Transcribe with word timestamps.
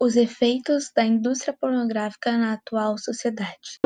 Os 0.00 0.14
efeitos 0.14 0.92
da 0.94 1.04
indústria 1.04 1.52
pornográfica 1.60 2.38
na 2.38 2.52
atual 2.52 2.96
sociedade. 2.96 3.80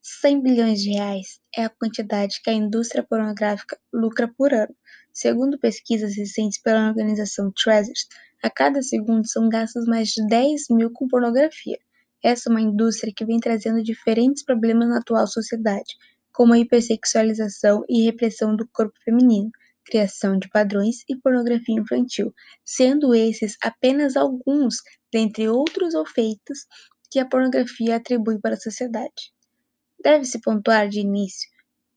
100 0.00 0.40
bilhões 0.40 0.80
de 0.80 0.90
reais 0.90 1.40
é 1.52 1.64
a 1.64 1.68
quantidade 1.68 2.40
que 2.40 2.48
a 2.48 2.52
indústria 2.52 3.02
pornográfica 3.02 3.76
lucra 3.92 4.32
por 4.32 4.54
ano. 4.54 4.72
Segundo 5.12 5.58
pesquisas 5.58 6.16
recentes 6.16 6.62
pela 6.62 6.86
organização 6.86 7.50
Treasures, 7.50 8.06
a 8.40 8.48
cada 8.48 8.80
segundo 8.80 9.26
são 9.26 9.48
gastos 9.48 9.86
mais 9.86 10.10
de 10.10 10.24
10 10.28 10.66
mil 10.70 10.92
com 10.92 11.08
pornografia. 11.08 11.80
Essa 12.22 12.48
é 12.48 12.50
uma 12.52 12.60
indústria 12.60 13.12
que 13.12 13.24
vem 13.24 13.40
trazendo 13.40 13.82
diferentes 13.82 14.44
problemas 14.44 14.88
na 14.88 14.98
atual 14.98 15.26
sociedade, 15.26 15.96
como 16.32 16.52
a 16.52 16.58
hipersexualização 16.60 17.82
e 17.88 18.04
repressão 18.04 18.54
do 18.54 18.68
corpo 18.68 18.94
feminino, 19.04 19.50
criação 19.84 20.38
de 20.38 20.48
padrões 20.48 21.04
e 21.08 21.16
pornografia 21.16 21.74
infantil, 21.78 22.32
sendo 22.64 23.14
esses 23.14 23.56
apenas 23.62 24.16
alguns 24.16 24.76
dentre 25.12 25.48
outros 25.48 25.94
efeitos 25.94 26.66
que 27.10 27.18
a 27.18 27.26
pornografia 27.26 27.96
atribui 27.96 28.38
para 28.40 28.54
a 28.54 28.60
sociedade. 28.60 29.32
Deve-se 30.02 30.40
pontuar 30.40 30.88
de 30.88 31.00
início 31.00 31.52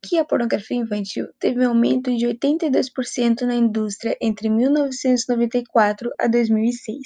que 0.07 0.17
a 0.17 0.25
pornografia 0.25 0.77
infantil 0.77 1.27
teve 1.39 1.65
um 1.65 1.69
aumento 1.69 2.15
de 2.15 2.27
82% 2.27 3.41
na 3.41 3.55
indústria 3.55 4.15
entre 4.21 4.49
1994 4.49 6.11
a 6.19 6.27
2006, 6.27 6.99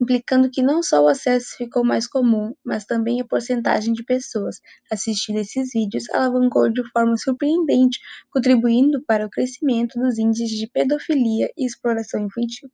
implicando 0.00 0.50
que 0.50 0.62
não 0.62 0.82
só 0.82 1.02
o 1.02 1.08
acesso 1.08 1.56
ficou 1.56 1.84
mais 1.84 2.06
comum, 2.06 2.54
mas 2.64 2.84
também 2.84 3.20
a 3.20 3.24
porcentagem 3.24 3.92
de 3.92 4.04
pessoas 4.04 4.60
assistindo 4.90 5.38
esses 5.38 5.70
vídeos 5.72 6.08
alavancou 6.10 6.70
de 6.70 6.82
forma 6.90 7.16
surpreendente, 7.16 7.98
contribuindo 8.30 9.02
para 9.04 9.26
o 9.26 9.30
crescimento 9.30 9.98
dos 9.98 10.18
índices 10.18 10.50
de 10.50 10.68
pedofilia 10.68 11.50
e 11.56 11.66
exploração 11.66 12.24
infantil. 12.24 12.70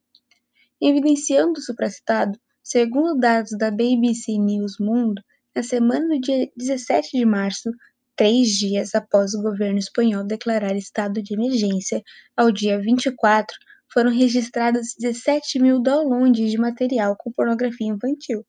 Evidenciando 0.80 1.58
o 1.58 1.62
supracitado, 1.62 2.38
segundo 2.62 3.18
dados 3.18 3.52
da 3.56 3.70
BBC 3.70 4.32
News 4.38 4.76
Mundo, 4.78 5.22
na 5.56 5.62
semana 5.62 6.08
do 6.08 6.20
dia 6.20 6.50
17 6.56 7.16
de 7.16 7.24
março, 7.24 7.70
três 8.16 8.48
dias 8.48 8.94
após 8.94 9.34
o 9.34 9.42
governo 9.42 9.78
espanhol 9.78 10.24
declarar 10.24 10.76
estado 10.76 11.22
de 11.22 11.34
emergência, 11.34 12.02
ao 12.36 12.50
dia 12.50 12.80
24, 12.80 13.56
foram 13.94 14.10
registrados 14.10 14.88
17 14.98 15.60
mil 15.60 15.80
downloads 15.80 16.50
de 16.50 16.58
material 16.58 17.16
com 17.16 17.30
pornografia 17.30 17.86
infantil. 17.86 18.44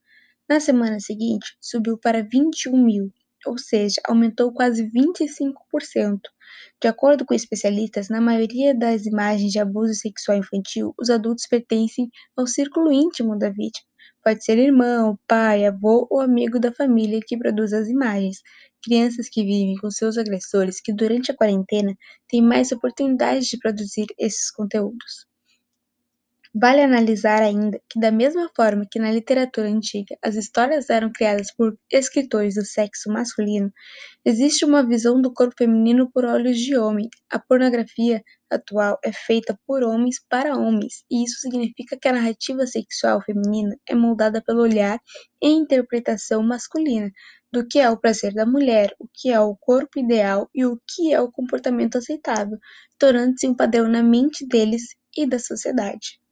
Na 0.49 0.59
semana 0.59 0.99
seguinte, 0.99 1.55
subiu 1.61 1.99
para 1.99 2.23
21 2.23 2.75
mil, 2.83 3.13
ou 3.45 3.55
seja, 3.55 4.01
aumentou 4.05 4.51
quase 4.51 4.89
25%. 4.89 6.19
De 6.81 6.88
acordo 6.88 7.23
com 7.25 7.35
especialistas, 7.35 8.09
na 8.09 8.19
maioria 8.19 8.73
das 8.73 9.05
imagens 9.05 9.51
de 9.51 9.59
abuso 9.59 9.93
sexual 9.93 10.39
infantil, 10.39 10.95
os 10.99 11.11
adultos 11.11 11.45
pertencem 11.47 12.09
ao 12.35 12.47
círculo 12.47 12.91
íntimo 12.91 13.38
da 13.38 13.49
vítima. 13.49 13.85
Pode 14.23 14.43
ser 14.43 14.57
irmão, 14.57 15.16
pai, 15.27 15.66
avô 15.66 16.07
ou 16.09 16.19
amigo 16.19 16.59
da 16.59 16.73
família 16.73 17.19
que 17.23 17.38
produz 17.38 17.71
as 17.71 17.88
imagens. 17.88 18.41
Crianças 18.83 19.29
que 19.29 19.43
vivem 19.43 19.75
com 19.77 19.91
seus 19.91 20.17
agressores 20.17 20.81
que 20.81 20.91
durante 20.91 21.31
a 21.31 21.35
quarentena 21.35 21.95
têm 22.27 22.41
mais 22.41 22.71
oportunidades 22.71 23.47
de 23.47 23.59
produzir 23.59 24.07
esses 24.17 24.49
conteúdos. 24.49 25.27
Vale 26.58 26.81
analisar 26.84 27.42
ainda 27.42 27.81
que, 27.89 28.00
da 28.00 28.09
mesma 28.14 28.50
forma 28.56 28.88
que 28.89 28.98
na 28.98 29.11
literatura 29.11 29.67
antiga 29.67 30.17
as 30.23 30.36
histórias 30.36 30.89
eram 30.89 31.12
criadas 31.12 31.53
por 31.53 31.78
escritores 31.92 32.56
do 32.56 32.64
sexo 32.64 33.12
masculino, 33.12 33.73
existe 34.23 34.64
uma 34.64 34.81
visão 34.81 35.22
do 35.22 35.34
corpo 35.34 35.53
feminino 35.58 36.09
por 36.09 36.23
olhos 36.23 36.58
de 36.58 36.78
homem. 36.78 37.09
A 37.30 37.38
pornografia 37.39 38.23
atual 38.50 38.97
é 39.03 39.12
feita 39.12 39.59
por 39.67 39.84
homens 39.84 40.23
para 40.30 40.56
homens, 40.58 41.03
e 41.12 41.25
isso 41.25 41.42
significa 41.42 41.97
que 42.02 42.08
a 42.08 42.14
narrativa 42.14 42.66
sexual 42.66 43.22
feminina 43.22 43.78
é 43.86 43.94
moldada 43.94 44.42
pelo 44.42 44.62
olhar 44.62 44.97
e 45.44 45.50
interpretação 45.50 46.42
masculina 46.42 47.12
do 47.52 47.67
que 47.67 47.80
é 47.80 47.90
o 47.90 48.00
prazer 48.00 48.34
da 48.34 48.45
mulher, 48.45 48.95
o 48.97 49.09
que 49.14 49.30
é 49.30 49.42
o 49.42 49.58
corpo 49.58 50.00
ideal 50.00 50.50
e 50.56 50.66
o 50.66 50.79
que 50.88 51.13
é 51.13 51.19
o 51.19 51.29
comportamento 51.29 51.97
aceitável, 51.97 52.58
tornando-se 52.97 53.46
um 53.46 53.53
padrão 53.53 53.90
na 53.90 54.02
mente 54.02 54.47
deles 54.47 54.96
e 55.18 55.28
da 55.28 55.38
sociedade. 55.38 56.24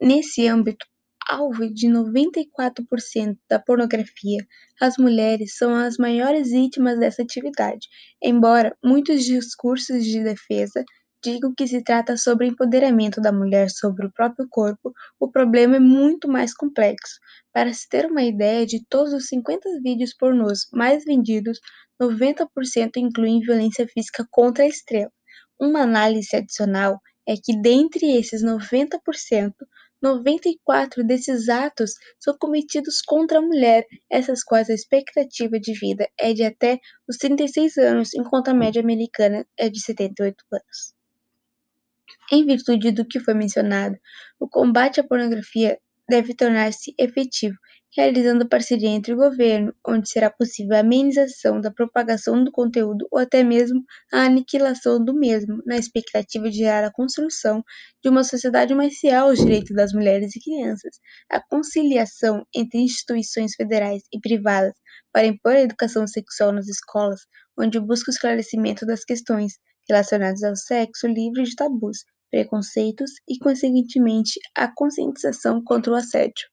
Nesse 0.00 0.46
âmbito, 0.46 0.84
alvo 1.26 1.72
de 1.72 1.88
94% 1.88 3.36
da 3.48 3.58
pornografia, 3.58 4.46
as 4.80 4.98
mulheres 4.98 5.56
são 5.56 5.74
as 5.74 5.96
maiores 5.96 6.50
vítimas 6.50 6.98
dessa 6.98 7.22
atividade, 7.22 7.88
embora 8.22 8.76
muitos 8.84 9.24
discursos 9.24 10.04
de 10.04 10.22
defesa 10.22 10.84
digam 11.24 11.54
que 11.56 11.66
se 11.66 11.82
trata 11.82 12.16
sobre 12.16 12.46
empoderamento 12.46 13.22
da 13.22 13.32
mulher 13.32 13.70
sobre 13.70 14.06
o 14.06 14.12
próprio 14.12 14.46
corpo, 14.50 14.92
o 15.18 15.30
problema 15.30 15.76
é 15.76 15.80
muito 15.80 16.28
mais 16.28 16.54
complexo. 16.54 17.18
Para 17.50 17.72
se 17.72 17.88
ter 17.88 18.04
uma 18.06 18.22
ideia, 18.22 18.66
de 18.66 18.84
todos 18.88 19.14
os 19.14 19.26
50 19.28 19.80
vídeos 19.82 20.14
pornôs 20.14 20.68
mais 20.72 21.04
vendidos, 21.04 21.58
90% 22.00 22.98
incluem 22.98 23.40
violência 23.40 23.88
física 23.88 24.26
contra 24.30 24.64
a 24.64 24.68
estrela. 24.68 25.10
Uma 25.58 25.80
análise 25.80 26.36
adicional 26.36 27.00
é 27.26 27.34
que 27.34 27.60
dentre 27.60 28.14
esses 28.16 28.44
90%, 28.44 29.52
94 30.02 31.04
desses 31.04 31.48
atos 31.48 31.92
são 32.18 32.36
cometidos 32.38 33.00
contra 33.00 33.38
a 33.38 33.42
mulher, 33.42 33.86
essas 34.10 34.42
quais 34.44 34.68
a 34.68 34.74
expectativa 34.74 35.58
de 35.58 35.72
vida 35.72 36.08
é 36.18 36.32
de 36.32 36.44
até 36.44 36.78
os 37.08 37.16
36 37.16 37.76
anos, 37.78 38.14
enquanto 38.14 38.48
a 38.48 38.54
média 38.54 38.82
americana 38.82 39.46
é 39.58 39.68
de 39.68 39.80
78 39.80 40.44
anos. 40.52 40.94
Em 42.30 42.44
virtude 42.44 42.90
do 42.90 43.06
que 43.06 43.20
foi 43.20 43.34
mencionado, 43.34 43.96
o 44.38 44.48
combate 44.48 45.00
à 45.00 45.04
pornografia 45.04 45.78
deve 46.08 46.34
tornar-se 46.34 46.94
efetivo 46.98 47.56
realizando 47.96 48.46
parceria 48.46 48.90
entre 48.90 49.14
o 49.14 49.16
governo, 49.16 49.74
onde 49.86 50.10
será 50.10 50.30
possível 50.30 50.76
a 50.76 50.80
amenização 50.80 51.60
da 51.60 51.70
propagação 51.70 52.44
do 52.44 52.52
conteúdo 52.52 53.08
ou 53.10 53.18
até 53.18 53.42
mesmo 53.42 53.82
a 54.12 54.24
aniquilação 54.24 55.02
do 55.02 55.14
mesmo, 55.14 55.62
na 55.64 55.78
expectativa 55.78 56.50
de 56.50 56.58
gerar 56.58 56.84
a 56.84 56.92
construção 56.92 57.62
de 58.02 58.10
uma 58.10 58.22
sociedade 58.22 58.74
mais 58.74 58.96
fiel 58.98 59.28
aos 59.28 59.38
direitos 59.38 59.74
das 59.74 59.94
mulheres 59.94 60.36
e 60.36 60.40
crianças. 60.40 60.96
A 61.30 61.40
conciliação 61.40 62.44
entre 62.54 62.80
instituições 62.80 63.54
federais 63.54 64.02
e 64.12 64.20
privadas 64.20 64.74
para 65.10 65.26
impor 65.26 65.52
a 65.52 65.62
educação 65.62 66.06
sexual 66.06 66.52
nas 66.52 66.68
escolas, 66.68 67.20
onde 67.58 67.80
busca 67.80 68.10
o 68.10 68.14
esclarecimento 68.14 68.84
das 68.84 69.04
questões 69.04 69.54
relacionadas 69.88 70.42
ao 70.42 70.54
sexo 70.54 71.06
livre 71.06 71.44
de 71.44 71.54
tabus, 71.54 72.04
preconceitos 72.30 73.12
e, 73.28 73.38
consequentemente, 73.38 74.38
a 74.54 74.68
conscientização 74.68 75.62
contra 75.62 75.92
o 75.92 75.96
assédio. 75.96 76.48